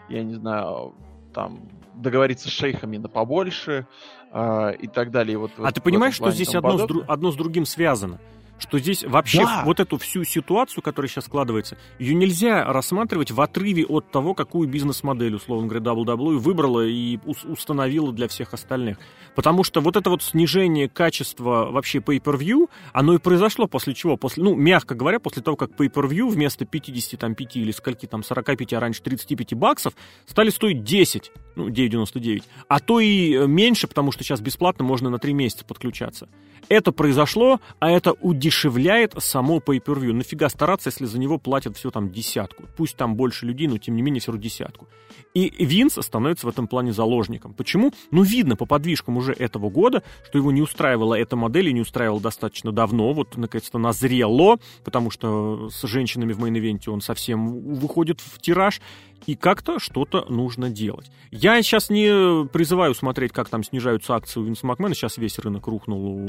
[0.09, 0.93] я не знаю,
[1.33, 3.87] там договориться с шейхами на побольше,
[4.33, 5.37] и так далее.
[5.37, 8.19] Вот, а ты понимаешь, что здесь одно с, одно с другим связано?
[8.61, 9.63] Что здесь вообще да.
[9.65, 14.69] вот эту всю ситуацию, которая сейчас складывается, ее нельзя рассматривать в отрыве от того, какую
[14.69, 18.97] бизнес-модель, условно говоря, WWE выбрала и установила для всех остальных.
[19.35, 24.17] Потому что вот это вот снижение качества вообще pay-per-view, оно и произошло после чего?
[24.17, 28.79] После, ну, мягко говоря, после того, как pay-per-view вместо 55 или скольки там 45, а
[28.79, 29.93] раньше 35 баксов
[30.25, 35.19] стали стоить 10, ну, 9,99, а то и меньше, потому что сейчас бесплатно можно на
[35.19, 36.29] 3 месяца подключаться.
[36.69, 38.13] Это произошло, а это
[38.51, 40.11] удешевляет само pay-per-view.
[40.11, 42.65] Нафига стараться, если за него платят все там десятку?
[42.75, 44.89] Пусть там больше людей, но тем не менее все равно десятку.
[45.33, 47.53] И Винс становится в этом плане заложником.
[47.53, 47.93] Почему?
[48.11, 51.81] Ну, видно по подвижкам уже этого года, что его не устраивала эта модель и не
[51.81, 53.13] устраивала достаточно давно.
[53.13, 58.41] Вот, наконец-то, назрело, потому что с женщинами в main event е он совсем выходит в
[58.41, 58.81] тираж
[59.27, 61.11] и как-то что-то нужно делать.
[61.31, 64.93] Я сейчас не призываю смотреть, как там снижаются акции у Винса Макмена.
[64.93, 66.27] Сейчас весь рынок рухнул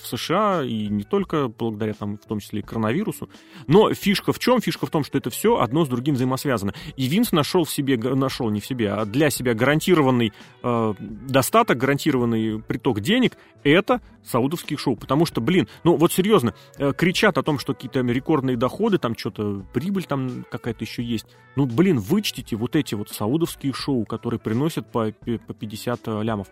[0.00, 3.28] в США, и не только благодаря там, в том числе и коронавирусу.
[3.66, 4.60] Но фишка в чем?
[4.60, 6.74] Фишка в том, что это все одно с другим взаимосвязано.
[6.96, 11.78] И Винс нашел в себе, нашел не в себе, а для себя гарантированный э, достаток,
[11.78, 14.96] гарантированный приток денег, это саудовских шоу.
[14.96, 19.16] Потому что, блин, ну вот серьезно, э, кричат о том, что какие-то рекордные доходы, там
[19.16, 21.26] что-то, прибыль там какая-то еще есть.
[21.56, 26.48] Ну, блин, вычтите вот эти вот саудовские шоу, которые приносят по, по 50 э, лямов.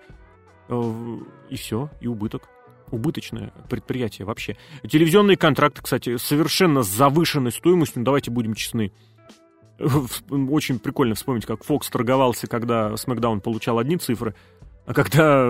[0.68, 1.18] Э,
[1.50, 2.48] и все, и убыток
[2.90, 4.56] убыточное предприятие вообще.
[4.86, 8.92] Телевизионные контракты, кстати, совершенно с завышенной стоимостью, ну, давайте будем честны.
[10.30, 14.34] Очень прикольно вспомнить, как Fox торговался, когда SmackDown получал одни цифры,
[14.84, 15.48] а когда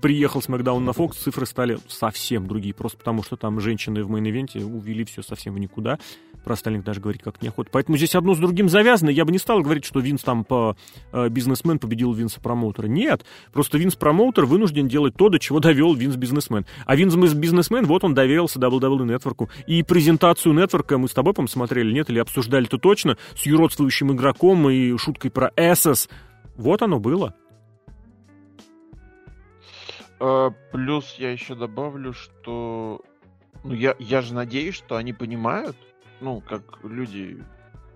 [0.00, 4.32] приехал SmackDown на Fox, цифры стали совсем другие, просто потому что там женщины в main
[4.32, 5.98] event е увели все совсем в никуда.
[6.44, 7.70] Про остальных даже говорить как неохота.
[7.72, 9.10] Поэтому здесь одно с другим завязано.
[9.10, 10.76] Я бы не стал говорить, что Винс там по
[11.12, 12.88] э, бизнесмен победил Винса промоутера.
[12.88, 16.66] Нет, просто Винс промоутер вынужден делать то, до чего довел Винс бизнесмен.
[16.84, 19.48] А Винс бизнесмен, вот он доверился WWE Network.
[19.68, 24.12] И презентацию нетворка мы с тобой, по смотрели, нет, или обсуждали то точно, с юродствующим
[24.12, 26.08] игроком и шуткой про SS.
[26.56, 27.36] Вот оно было.
[30.24, 33.00] А, плюс я еще добавлю, что
[33.64, 35.76] ну, я, я же надеюсь, что они понимают,
[36.20, 37.42] ну, как люди,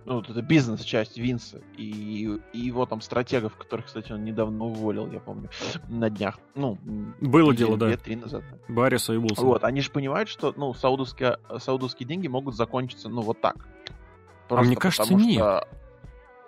[0.04, 5.08] ну, вот это бизнес-часть Винса и, и его там стратегов, которых, кстати, он недавно уволил,
[5.12, 5.50] я помню,
[5.88, 6.40] на днях.
[6.56, 6.78] Ну,
[7.20, 7.96] было дело, да.
[7.96, 8.42] три назад.
[8.66, 9.46] Барриса и Уилсона.
[9.46, 13.68] Вот, они же понимают, что, ну, саудовские, саудовские деньги могут закончиться, ну, вот так.
[14.48, 15.36] Просто а мне кажется, нет.
[15.36, 15.68] Что...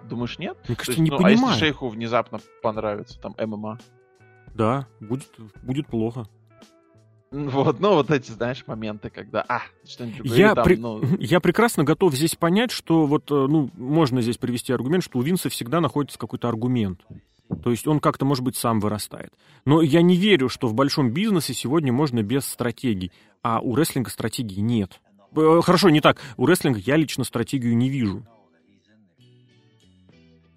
[0.03, 0.59] Думаешь, нет?
[0.67, 1.39] Мне кажется, есть, не ну, понимаю.
[1.39, 3.79] А если шейху внезапно понравится там ММА?
[4.59, 5.29] Да, будет,
[5.63, 6.27] будет плохо.
[7.31, 10.75] Вот, ну вот эти, знаешь, моменты, когда, а, что-нибудь я, там, при...
[10.75, 11.01] ну...
[11.21, 15.23] я прекрасно готов здесь понять, что вот, э, ну, можно здесь привести аргумент, что у
[15.23, 17.03] Винса всегда находится какой-то аргумент.
[17.63, 19.33] То есть он как-то, может быть, сам вырастает.
[19.65, 24.11] Но я не верю, что в большом бизнесе сегодня можно без стратегий, а у рестлинга
[24.11, 25.01] стратегии нет.
[25.37, 26.19] Э, хорошо, не так.
[26.37, 28.27] У рестлинга я лично стратегию не вижу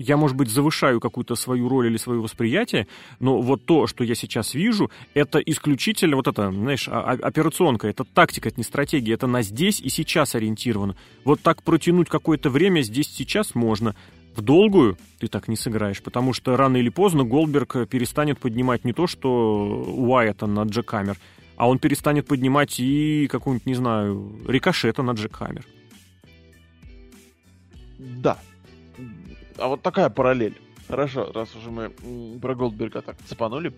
[0.01, 2.87] я, может быть, завышаю какую-то свою роль или свое восприятие,
[3.19, 8.49] но вот то, что я сейчас вижу, это исключительно вот это, знаешь, операционка, это тактика,
[8.49, 10.95] это не стратегия, это на здесь и сейчас ориентировано.
[11.23, 13.95] Вот так протянуть какое-то время здесь сейчас можно.
[14.35, 18.93] В долгую ты так не сыграешь, потому что рано или поздно Голдберг перестанет поднимать не
[18.93, 21.17] то, что Уайта на Джек Хаммер,
[21.57, 25.65] а он перестанет поднимать и какую-нибудь, не знаю, рикошета на Джек Хаммер.
[27.99, 28.39] Да,
[29.61, 30.59] а вот такая параллель.
[30.87, 31.89] Хорошо, раз уже мы
[32.39, 33.73] про Голдберга так цепанули,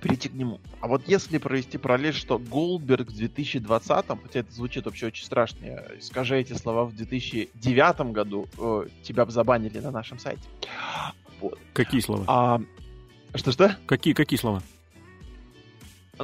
[0.00, 0.60] перейти к нему.
[0.80, 5.64] А вот если провести параллель, что Голдберг в 2020, хотя это звучит вообще очень страшно,
[5.64, 10.42] я скажи эти слова в 2009 году, э, тебя бы забанили на нашем сайте.
[11.40, 11.58] Вот.
[11.72, 12.24] Какие слова?
[12.28, 12.60] А,
[13.34, 13.76] что-что?
[13.86, 14.62] Какие, какие слова?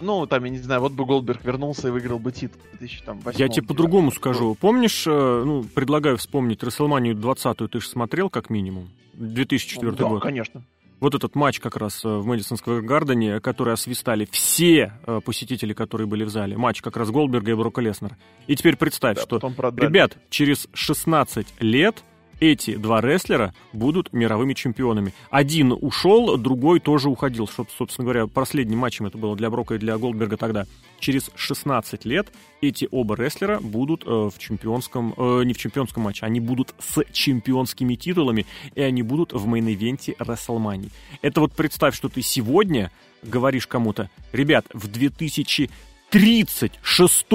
[0.01, 3.49] Ну, там, я не знаю, вот бы Голдберг вернулся и выиграл бы титул 2008 Я
[3.49, 4.55] тебе по-другому скажу.
[4.55, 8.91] Помнишь, э, ну, предлагаю вспомнить Расселманию 20-ю, ты же смотрел как минимум?
[9.15, 10.23] 2004 да, год.
[10.23, 10.63] конечно.
[11.01, 15.73] Вот этот матч как раз э, в Мэдисон Сквер Гардене, который освистали все э, посетители,
[15.73, 16.59] которые были в зале.
[16.59, 18.19] Матч как раз Голдберга и Брока Леснера.
[18.47, 22.05] И теперь представь, да, что, ребят, через 16 лет
[22.41, 25.15] эти два рестлера будут мировыми чемпионами.
[25.31, 27.47] Один ушел, другой тоже уходил.
[27.47, 30.67] Что, собственно говоря, последним матчем это было для Брока и для Голдберга тогда.
[30.99, 36.27] Через 16 лет эти оба рестлера будут э, в чемпионском, э, не в чемпионском матче,
[36.27, 40.91] они будут с чемпионскими титулами, и они будут в main event е WrestleMania.
[41.23, 42.91] Это вот представь, что ты сегодня
[43.23, 47.27] говоришь кому-то, ребят, в 2036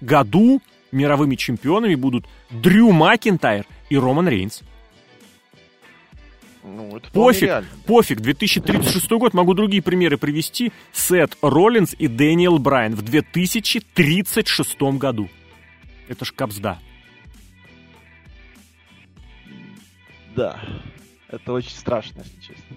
[0.00, 0.62] году
[0.94, 4.62] мировыми чемпионами будут Дрю Макинтайр и Роман Рейнс.
[6.62, 8.20] Ну, это пофиг, пофиг.
[8.22, 10.72] 2036 год, могу другие примеры привести.
[10.92, 15.28] Сет Роллинс и Дэниел Брайан в 2036 году.
[16.08, 16.78] Это ж капсда.
[20.34, 20.58] Да,
[21.28, 22.76] это очень страшно, если честно.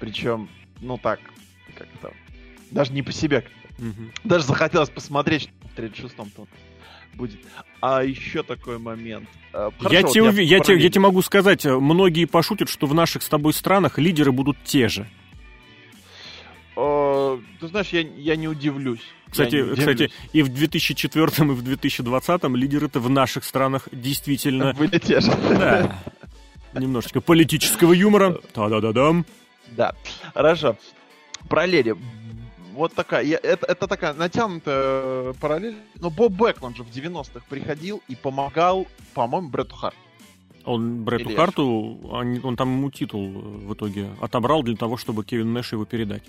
[0.00, 0.48] Причем,
[0.80, 1.20] ну так,
[1.76, 2.12] как-то,
[2.72, 3.44] даже не по себе.
[3.78, 4.10] Угу.
[4.24, 6.48] Даже захотелось посмотреть, в 36-м тут
[7.18, 7.40] будет.
[7.80, 9.28] А еще такой момент.
[9.52, 12.68] Э, хорошо, я, вот тебе, я, я, тебе, я тебе могу сказать, э, многие пошутят,
[12.68, 15.06] что в наших с тобой странах лидеры будут те же.
[16.76, 19.02] Э, ты знаешь, я, я не удивлюсь.
[19.30, 24.72] Кстати, не кстати, и в 2004 и в 2020 лидеры-то в наших странах действительно...
[24.78, 25.30] Были те же.
[25.50, 25.98] Да.
[26.72, 28.38] Немножечко политического юмора.
[28.52, 29.26] Та-да-да-дам.
[29.76, 29.94] Да.
[30.32, 30.76] Хорошо.
[31.48, 31.94] Про Леди
[32.78, 35.76] вот такая, я, это, это такая натянутая параллель.
[35.96, 39.98] Но Боб Бэкланд же в 90-х приходил и помогал, по-моему, Бретту Харту.
[40.64, 45.52] Он Бретту Харту, он, он там ему титул в итоге отобрал для того, чтобы Кевин
[45.52, 46.22] Нэш его передать.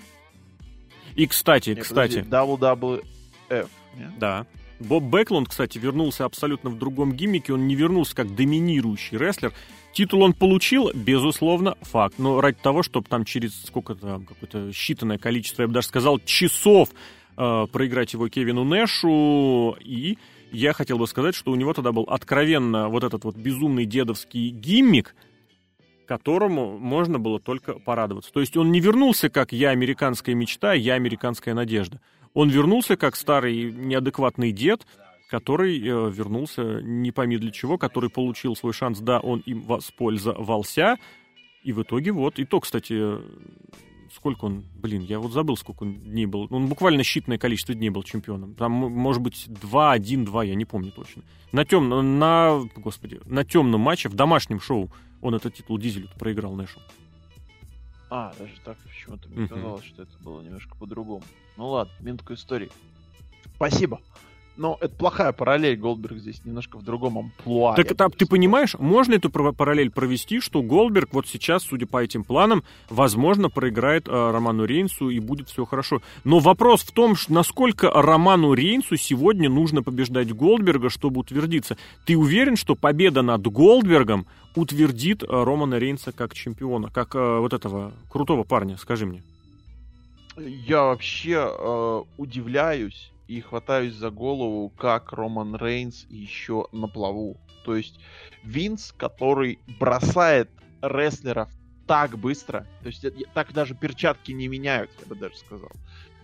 [1.14, 2.18] И, кстати, Нет, кстати...
[2.18, 3.04] WWF,
[3.48, 4.18] нет?
[4.18, 4.46] Да.
[4.80, 7.52] Боб Бэкланд, кстати, вернулся абсолютно в другом гиммике.
[7.52, 9.52] Он не вернулся как доминирующий рестлер.
[9.92, 12.18] Титул он получил, безусловно, факт.
[12.18, 16.90] Но ради того, чтобы там через сколько-то, какое-то считанное количество, я бы даже сказал, часов
[17.36, 19.76] э, проиграть его Кевину Нэшу.
[19.80, 20.16] И
[20.52, 24.50] я хотел бы сказать, что у него тогда был откровенно вот этот вот безумный дедовский
[24.50, 25.14] гиммик,
[26.06, 28.32] которому можно было только порадоваться.
[28.32, 32.00] То есть он не вернулся как «я американская мечта», «я американская надежда».
[32.32, 34.86] Он вернулся как старый неадекватный дед,
[35.30, 40.98] который э, вернулся не пойми для чего, который получил свой шанс, да, он им воспользовался,
[41.62, 43.18] и в итоге вот, и то, кстати,
[44.12, 47.90] сколько он, блин, я вот забыл, сколько он дней был, он буквально считанное количество дней
[47.90, 51.22] был чемпионом, там, может быть, два, один, два, я не помню точно.
[51.52, 54.90] На темном, на, господи, на темном матче, в домашнем шоу
[55.20, 56.80] он этот титул Дизелю проиграл Нэшу.
[58.10, 61.22] А, даже так почему-то мне казалось, что это было немножко по-другому.
[61.56, 62.70] Ну ладно, минутку истории.
[63.54, 64.00] Спасибо.
[64.56, 67.74] Но это плохая параллель, Голдберг здесь немножко в другом амплуа.
[67.76, 72.24] Так это, ты понимаешь, можно эту параллель провести, что Голдберг вот сейчас, судя по этим
[72.24, 76.02] планам, возможно, проиграет э, Роману Рейнсу и будет все хорошо.
[76.24, 81.76] Но вопрос в том, насколько Роману Рейнсу сегодня нужно побеждать Голдберга, чтобы утвердиться.
[82.04, 87.52] Ты уверен, что победа над Голдбергом утвердит э, Романа Рейнса как чемпиона, как э, вот
[87.52, 89.22] этого крутого парня, скажи мне?
[90.36, 97.36] Я вообще э, удивляюсь и хватаюсь за голову, как Роман Рейнс еще на плаву.
[97.64, 98.00] То есть
[98.42, 100.50] Винс, который бросает
[100.82, 101.48] рестлеров
[101.86, 105.70] так быстро, то есть так даже перчатки не меняют, я бы даже сказал.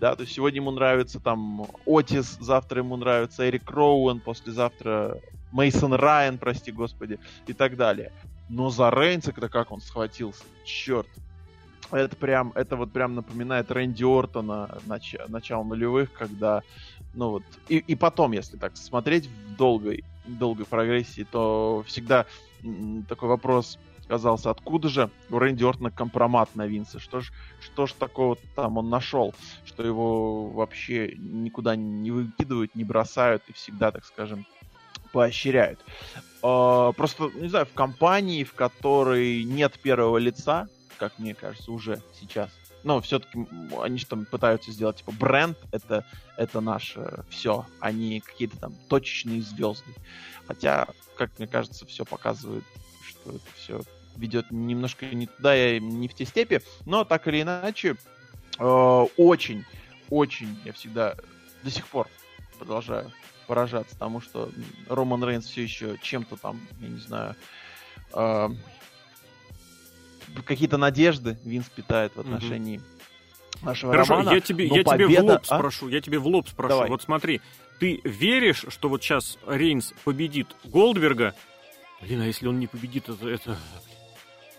[0.00, 5.20] да, то есть сегодня ему нравится там Отис, завтра ему нравится Эрик Роуэн, послезавтра
[5.52, 8.12] Мейсон Райан, прости господи, и так далее.
[8.48, 11.06] Но за Рейнса, когда как он схватился, черт.
[11.90, 16.62] Это прям, это вот прям напоминает Рэнди Ортона нач, начала нулевых, когда,
[17.14, 22.26] ну вот, и, и потом, если так смотреть в долгой, долгой прогрессии, то всегда
[23.08, 27.00] такой вопрос казался, откуда же у Рэнди Ортона компромат на Винса?
[27.00, 32.84] Что ж, что ж такого там он нашел, что его вообще никуда не выкидывают, не
[32.84, 34.46] бросают и всегда, так скажем,
[35.12, 35.80] поощряют.
[36.42, 42.02] А, просто, не знаю, в компании, в которой нет первого лица, как мне кажется, уже
[42.18, 42.50] сейчас,
[42.82, 43.46] но все-таки
[43.80, 46.04] они же там пытаются сделать, типа, бренд, это,
[46.36, 49.92] это наше все, а не какие-то там точечные звезды.
[50.46, 52.64] Хотя, как мне кажется, все показывает,
[53.04, 53.82] что это все
[54.16, 57.96] ведет немножко не туда и не в те степи, но так или иначе,
[58.58, 59.64] э, очень,
[60.08, 61.16] очень я всегда
[61.62, 62.08] до сих пор
[62.58, 63.12] продолжаю
[63.46, 64.50] поражаться тому, что
[64.88, 67.36] Роман Рейнс все еще чем-то там, я не знаю,
[68.12, 68.48] э,
[70.44, 73.66] какие-то надежды Винс питает в отношении угу.
[73.66, 74.34] нашего Хорошо, романа.
[74.34, 75.08] я тебе, я победа...
[75.08, 75.56] тебе в лоб а?
[75.56, 76.68] спрошу, я тебе в лоб спрошу.
[76.68, 76.88] Давай.
[76.88, 77.40] Вот смотри,
[77.78, 81.34] ты веришь, что вот сейчас Рейнс победит Голдберга?
[82.00, 83.58] Блин, а если он не победит, это, это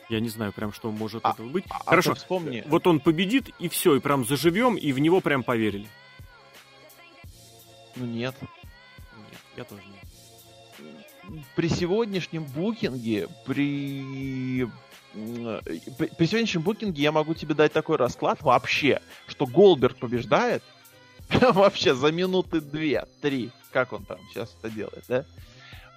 [0.09, 1.65] я не знаю прям, что может а, этого быть.
[1.69, 2.63] А, Хорошо, вспомни.
[2.67, 5.87] Вот он победит, и все, и прям заживем, и в него прям поверили.
[7.95, 8.35] Ну нет.
[8.41, 11.43] Нет, я тоже нет.
[11.55, 14.67] При сегодняшнем букинге, при...
[15.97, 16.07] при...
[16.07, 20.63] При сегодняшнем букинге я могу тебе дать такой расклад вообще, что Голберг побеждает
[21.29, 25.25] вообще за минуты две, три, как он там сейчас это делает, да?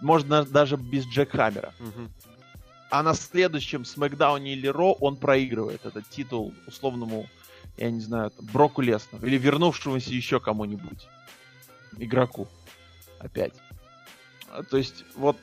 [0.01, 1.75] Можно даже без Джек Хаммера.
[1.79, 2.09] Угу
[2.91, 7.29] а на следующем Смакдауне или Ро он проигрывает этот титул условному,
[7.77, 11.07] я не знаю, там, Броку Леснеру или вернувшемуся еще кому-нибудь
[11.99, 12.49] игроку
[13.19, 13.55] опять.
[14.51, 15.37] А, то есть вот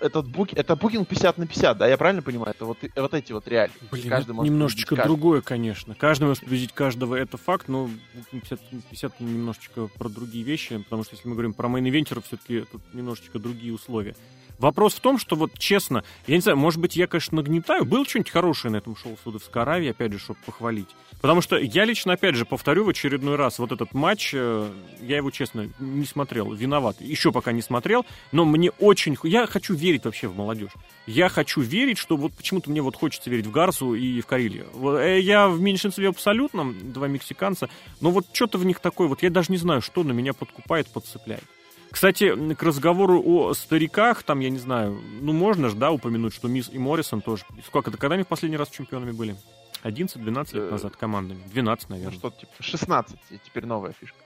[0.00, 2.50] этот book, это booking 50 на 50, да, я правильно понимаю?
[2.50, 3.72] Это вот, вот эти вот реалии.
[3.90, 5.94] Блин, каждый может немножечко другое, конечно.
[5.94, 7.88] Каждый может победить каждого, это факт, но
[8.30, 12.12] 50 на 50 немножечко про другие вещи, потому что если мы говорим про main eventer
[12.12, 14.14] ов, все-таки тут немножечко другие условия.
[14.58, 17.84] Вопрос в том, что вот честно, я не знаю, может быть, я, конечно, нагнетаю.
[17.84, 20.88] Было что-нибудь хорошее на этом шоу в Саудовской Аравии, опять же, чтобы похвалить.
[21.20, 25.16] Потому что я лично, опять же, повторю в очередной раз, вот этот матч, э, я
[25.16, 27.00] его, честно, не смотрел, виноват.
[27.00, 29.16] Еще пока не смотрел, но мне очень...
[29.22, 30.72] Я хочу верить вообще в молодежь.
[31.06, 34.66] Я хочу верить, что вот почему-то мне вот хочется верить в Гарсу и в Карелию.
[34.98, 39.30] Э, я в меньшинстве абсолютном, два мексиканца, но вот что-то в них такое, вот я
[39.30, 41.44] даже не знаю, что на меня подкупает, подцепляет.
[41.94, 46.48] Кстати, к разговору о стариках, там, я не знаю, ну, можно же, да, упомянуть, что
[46.48, 47.44] Мисс и Моррисон тоже...
[47.64, 49.36] Сколько это, когда они в последний раз чемпионами были?
[49.84, 51.40] 11-12 лет э, назад командами.
[51.52, 52.12] 12, наверное.
[52.14, 54.18] Ну, что-то типа 16, теперь новая фишка.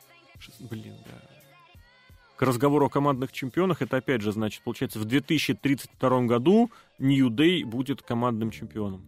[0.60, 1.80] Блин, да.
[2.36, 7.66] К разговору о командных чемпионах, это опять же, значит, получается, в 2032 году New Day
[7.66, 9.04] будет командным чемпионом.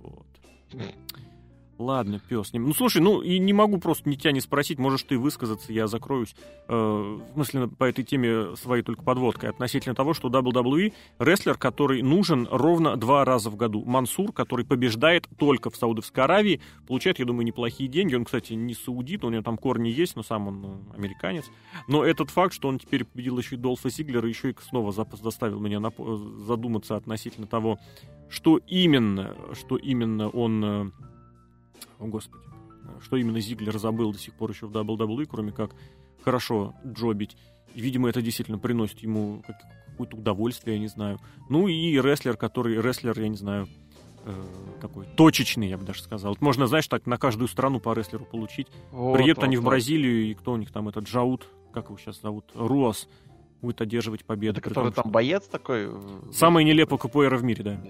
[0.00, 0.26] Вот.
[1.78, 2.52] Ладно, пес.
[2.52, 5.86] Ну, слушай, ну, и не могу просто ни тебя не спросить, можешь ты высказаться, я
[5.86, 6.34] закроюсь,
[6.68, 12.02] э, в смысле, по этой теме своей только подводкой, относительно того, что WWE рестлер, который
[12.02, 13.84] нужен ровно два раза в году.
[13.84, 18.14] Мансур, который побеждает только в Саудовской Аравии, получает, я думаю, неплохие деньги.
[18.14, 21.46] Он, кстати, не саудит, у него там корни есть, но сам он ну, американец.
[21.88, 25.58] Но этот факт, что он теперь победил еще и Долфа Сиглера, еще и снова заставил
[25.58, 25.80] меня
[26.46, 27.78] задуматься относительно того,
[28.28, 30.90] что именно, что именно он э,
[31.98, 32.42] о, Господи.
[33.00, 35.74] Что именно Зиглер забыл до сих пор еще в WWE, кроме как
[36.22, 37.36] хорошо джобить.
[37.74, 39.42] И, видимо, это действительно приносит ему
[39.92, 41.18] какое-то удовольствие, я не знаю.
[41.48, 43.68] Ну и рестлер, который, рестлер, я не знаю,
[44.24, 44.44] э,
[44.80, 46.32] такой точечный, я бы даже сказал.
[46.32, 48.68] Вот можно, знаешь, так на каждую страну по рестлеру получить.
[48.90, 49.62] Вот, Приедут вот, они вот.
[49.62, 53.08] в Бразилию, и кто у них там, этот Джаут, как его сейчас зовут, Руас,
[53.60, 54.58] будет одерживать победу.
[54.58, 55.88] Это который том, там боец такой?
[56.32, 57.80] Самый нелепый КПР в мире, да.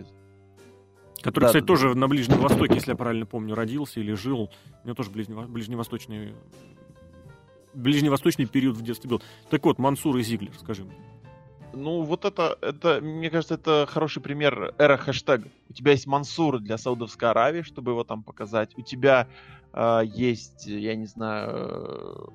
[1.23, 4.51] Который, да, кстати, да, тоже на Ближнем Востоке, если я правильно помню, родился или жил.
[4.83, 6.35] У него тоже ближнево- ближневосточный
[7.75, 9.23] ближневосточный период в детстве был.
[9.51, 10.95] Так вот, Мансур и Зиглер, скажи мне.
[11.75, 15.49] Ну, вот это, это, мне кажется, это хороший пример эра хэштега.
[15.71, 18.77] У тебя есть Мансур для Саудовской Аравии, чтобы его там показать.
[18.77, 19.27] У тебя
[19.73, 22.31] э, есть, я не знаю,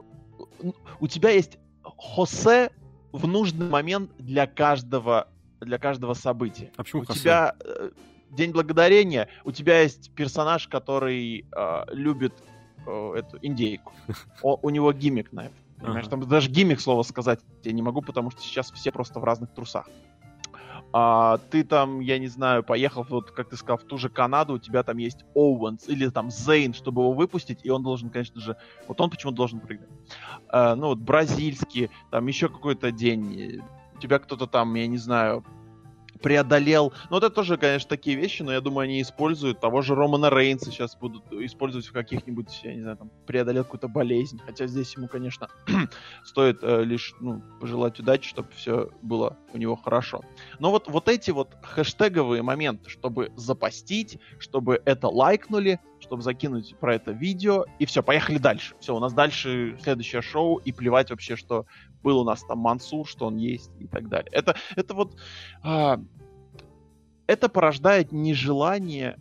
[0.64, 2.72] э, у тебя есть Хосе
[3.12, 5.28] в нужный момент для каждого,
[5.62, 6.72] для каждого события.
[6.76, 7.20] А почему у Хосе?
[7.20, 7.92] тебя э,
[8.30, 12.34] День благодарения, у тебя есть персонаж, который э, любит
[12.86, 13.94] э, эту индейку.
[14.42, 15.56] О, у него гиммик на это.
[15.80, 16.18] Понимаешь, ага.
[16.18, 19.54] там даже гиммик слова сказать я не могу, потому что сейчас все просто в разных
[19.54, 19.88] трусах.
[20.92, 24.54] а ты там, я не знаю, поехал, вот как ты сказал, в ту же Канаду,
[24.54, 28.42] у тебя там есть Оуэнс или там Зейн, чтобы его выпустить, и он должен, конечно
[28.42, 28.58] же,
[28.88, 29.90] вот он почему-то должен прыгать.
[30.50, 33.62] А, ну вот бразильский, там еще какой-то день,
[33.96, 35.44] у тебя кто-то там, я не знаю,
[36.22, 36.94] преодолел.
[37.10, 40.30] Ну, вот это тоже, конечно, такие вещи, но я думаю, они используют того же Романа
[40.30, 44.40] Рейнса сейчас будут использовать в каких-нибудь, я не знаю, там, преодолел какую-то болезнь.
[44.46, 45.48] Хотя здесь ему, конечно,
[46.24, 50.22] стоит э, лишь, ну, пожелать удачи, чтобы все было у него хорошо.
[50.60, 56.96] Но вот, вот эти вот хэштеговые моменты, чтобы запостить, чтобы это лайкнули, чтобы закинуть про
[56.96, 58.76] это видео, и все, поехали дальше.
[58.80, 61.66] Все, у нас дальше следующее шоу, и плевать вообще, что
[62.04, 64.32] был у нас там Мансур, что он есть и так далее.
[64.32, 65.16] Это, это вот...
[65.64, 66.00] А,
[67.26, 69.18] это порождает нежелание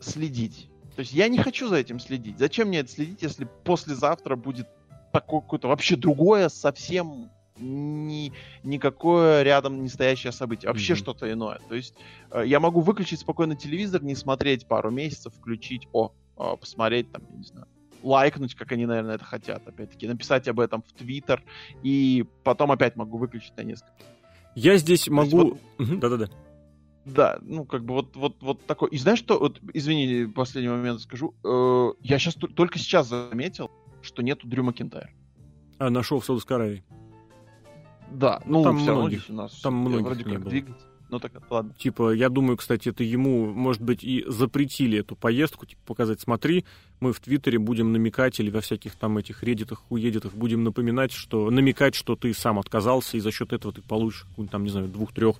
[0.00, 0.70] следить.
[0.96, 2.38] То есть я не хочу за этим следить.
[2.38, 4.68] Зачем мне это следить, если послезавтра будет
[5.12, 8.32] такое какое-то вообще другое, совсем ни,
[8.62, 10.96] никакое рядом не стоящее событие, вообще mm-hmm.
[10.96, 11.60] что-то иное.
[11.68, 11.94] То есть
[12.30, 17.22] э, я могу выключить спокойно телевизор, не смотреть пару месяцев, включить, о, о посмотреть там,
[17.30, 17.66] я не знаю,
[18.02, 21.42] лайкнуть, как они, наверное, это хотят, опять-таки, написать об этом в Твиттер,
[21.82, 23.92] и потом опять могу выключить на несколько.
[24.54, 25.58] Я здесь могу...
[25.78, 26.28] Да-да-да.
[27.04, 28.90] Да, ну как бы вот, вот, вот такой.
[28.90, 31.36] И знаешь что, вот, извини, последний момент скажу.
[31.44, 33.70] Э, я сейчас только сейчас заметил,
[34.02, 35.10] что нету Дрю Макентайр.
[35.78, 36.84] А, нашел в Саудовской Аравии.
[38.10, 40.50] Да, ну, там все многих, у нас там многих вроде как было.
[40.50, 40.86] двигаться.
[41.08, 41.72] Ну так, ладно.
[41.78, 46.64] Типа, я думаю, кстати, это ему, может быть, и запретили эту поездку, типа, показать, смотри,
[46.98, 51.50] мы в Твиттере будем намекать или во всяких там этих реддитах, уедетах будем напоминать, что,
[51.50, 54.88] намекать, что ты сам отказался, и за счет этого ты получишь какую-нибудь там, не знаю,
[54.88, 55.36] двух-трех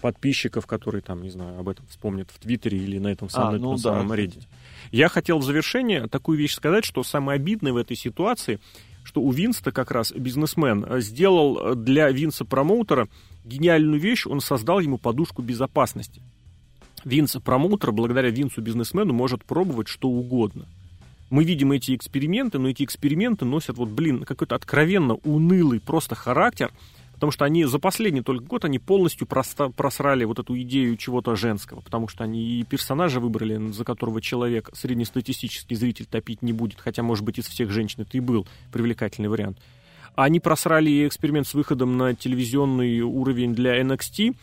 [0.00, 3.58] подписчиков, которые там, не знаю, об этом вспомнят в Твиттере или на этом самом, а,
[3.58, 4.42] ну, этом да, самом Reddit.
[4.90, 8.60] Я хотел в завершение такую вещь сказать, что самое обидное в этой ситуации,
[9.04, 13.08] что у Винста как раз бизнесмен сделал для Винса промоутера
[13.44, 16.22] гениальную вещь, он создал ему подушку безопасности.
[17.04, 20.66] Винс промоутер, благодаря Винсу бизнесмену, может пробовать что угодно.
[21.30, 26.72] Мы видим эти эксперименты, но эти эксперименты носят вот, блин, какой-то откровенно унылый просто характер,
[27.14, 31.80] потому что они за последний только год они полностью просрали вот эту идею чего-то женского,
[31.80, 37.02] потому что они и персонажа выбрали, за которого человек, среднестатистический зритель, топить не будет, хотя,
[37.02, 39.58] может быть, из всех женщин это и был привлекательный вариант.
[40.16, 44.36] Они просрали эксперимент с выходом на телевизионный уровень для NXT.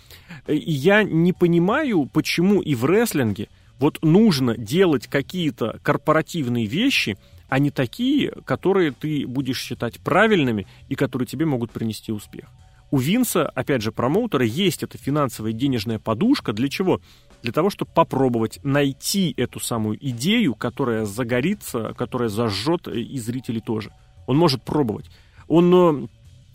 [0.48, 3.48] И я не понимаю, почему и в рестлинге
[3.80, 7.18] вот нужно делать какие-то корпоративные вещи,
[7.48, 12.50] а не такие, которые ты будешь считать правильными и которые тебе могут принести успех.
[12.92, 16.54] У Винса, опять же, промоутера, есть эта финансовая денежная подушка.
[16.54, 17.02] Для чего?
[17.42, 23.92] Для того, чтобы попробовать найти эту самую идею, которая загорится, которая зажжет и зрителей тоже.
[24.28, 25.10] Он может пробовать
[25.52, 26.10] он,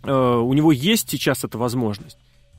[0.05, 2.19] э, у него есть сейчас эта возможность.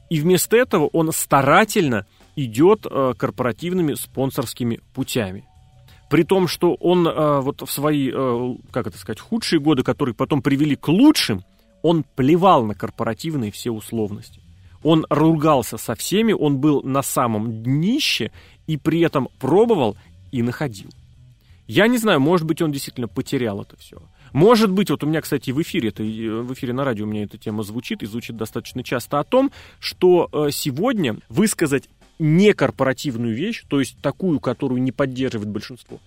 [0.09, 2.05] И вместо этого он старательно
[2.35, 5.45] идет э, корпоративными спонсорскими путями.
[6.09, 10.13] При том, что он э, вот в свои, э, как это сказать, худшие годы, которые
[10.13, 11.43] потом привели к лучшим,
[11.87, 14.41] он плевал на корпоративные все условности.
[14.83, 18.33] Он ругался со всеми, он был на самом днище
[18.67, 19.95] и при этом пробовал
[20.33, 20.89] и находил.
[21.65, 24.01] Я не знаю, может быть, он действительно потерял это все.
[24.33, 27.23] Может быть, вот у меня, кстати, в эфире, это, в эфире на радио у меня
[27.23, 31.87] эта тема звучит и звучит достаточно часто о том, что э, сегодня высказать
[32.19, 36.01] некорпоративную вещь, то есть такую, которую не поддерживает большинство,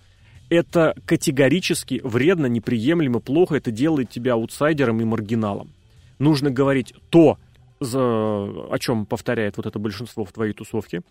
[0.51, 5.71] это категорически вредно, неприемлемо, плохо, это делает тебя аутсайдером и маргиналом.
[6.19, 7.39] Нужно говорить то,
[7.79, 11.01] о чем повторяет вот это большинство в твоей тусовке,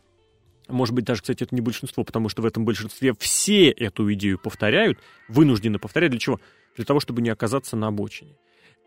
[0.69, 4.39] может быть, даже, кстати, это не большинство, потому что в этом большинстве все эту идею
[4.39, 6.13] повторяют, вынуждены повторять.
[6.13, 6.39] Для чего?
[6.77, 8.37] для того, чтобы не оказаться на обочине.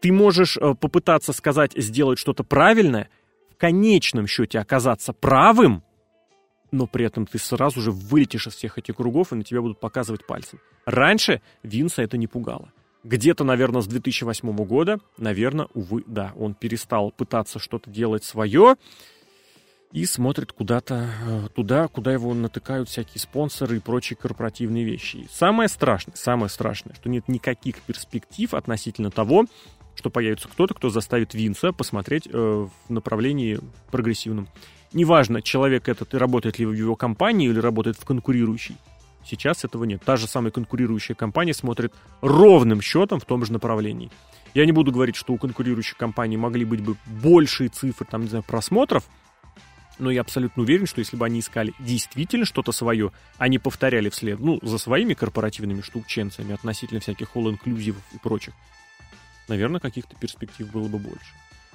[0.01, 3.09] Ты можешь э, попытаться сказать, сделать что-то правильное,
[3.51, 5.83] в конечном счете оказаться правым,
[6.73, 9.79] но при этом ты сразу же вылетишь из всех этих кругов, и на тебя будут
[9.79, 10.59] показывать пальцем.
[10.85, 12.73] Раньше Винса это не пугало.
[13.03, 18.75] Где-то, наверное, с 2008 года, наверное, увы, да, он перестал пытаться что-то делать свое,
[19.91, 25.17] и смотрит куда-то э, туда, куда его натыкают всякие спонсоры и прочие корпоративные вещи.
[25.17, 29.45] И самое страшное, самое страшное, что нет никаких перспектив относительно того,
[29.93, 33.59] что появится кто-то, кто заставит Винса посмотреть э, в направлении
[33.91, 34.47] прогрессивном.
[34.93, 38.77] Неважно, человек этот работает ли в его компании или работает в конкурирующей.
[39.25, 40.01] Сейчас этого нет.
[40.03, 44.11] Та же самая конкурирующая компания смотрит ровным счетом в том же направлении.
[44.53, 48.27] Я не буду говорить, что у конкурирующих компаний могли быть бы большие цифры, там, не
[48.27, 49.05] знаю, просмотров,
[49.97, 54.39] но я абсолютно уверен, что если бы они искали действительно что-то свое, они повторяли вслед,
[54.39, 58.53] ну, за своими корпоративными штукченцами относительно всяких all-inclusive и прочих,
[59.47, 61.33] наверное, каких-то перспектив было бы больше.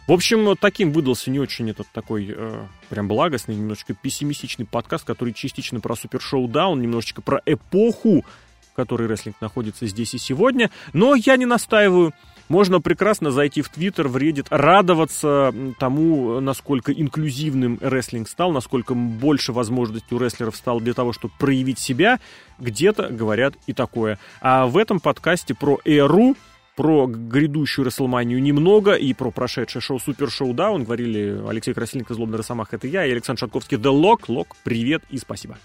[0.08, 5.34] В общем, таким выдался не очень этот такой э, прям благостный, немножечко пессимистичный подкаст, который
[5.34, 8.24] частично про супершоу Даун, немножечко про эпоху,
[8.72, 10.70] в которой рестлинг находится здесь и сегодня.
[10.94, 12.14] Но я не настаиваю.
[12.48, 19.52] Можно прекрасно зайти в Твиттер, в Reddit, радоваться тому, насколько инклюзивным рестлинг стал, насколько больше
[19.52, 22.18] возможностей у рестлеров стало для того, чтобы проявить себя.
[22.58, 24.18] Где-то говорят и такое.
[24.40, 26.34] А в этом подкасте про эру
[26.78, 32.38] про грядущую Расселманию немного, и про прошедшее шоу Супер Шоу Даун говорили Алексей Красильников, Злобный
[32.38, 34.26] Росомах, это я, и Александр Шатковский, The Lock.
[34.28, 35.58] Лок, привет и спасибо.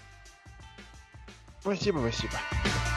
[1.60, 2.93] Спасибо, спасибо.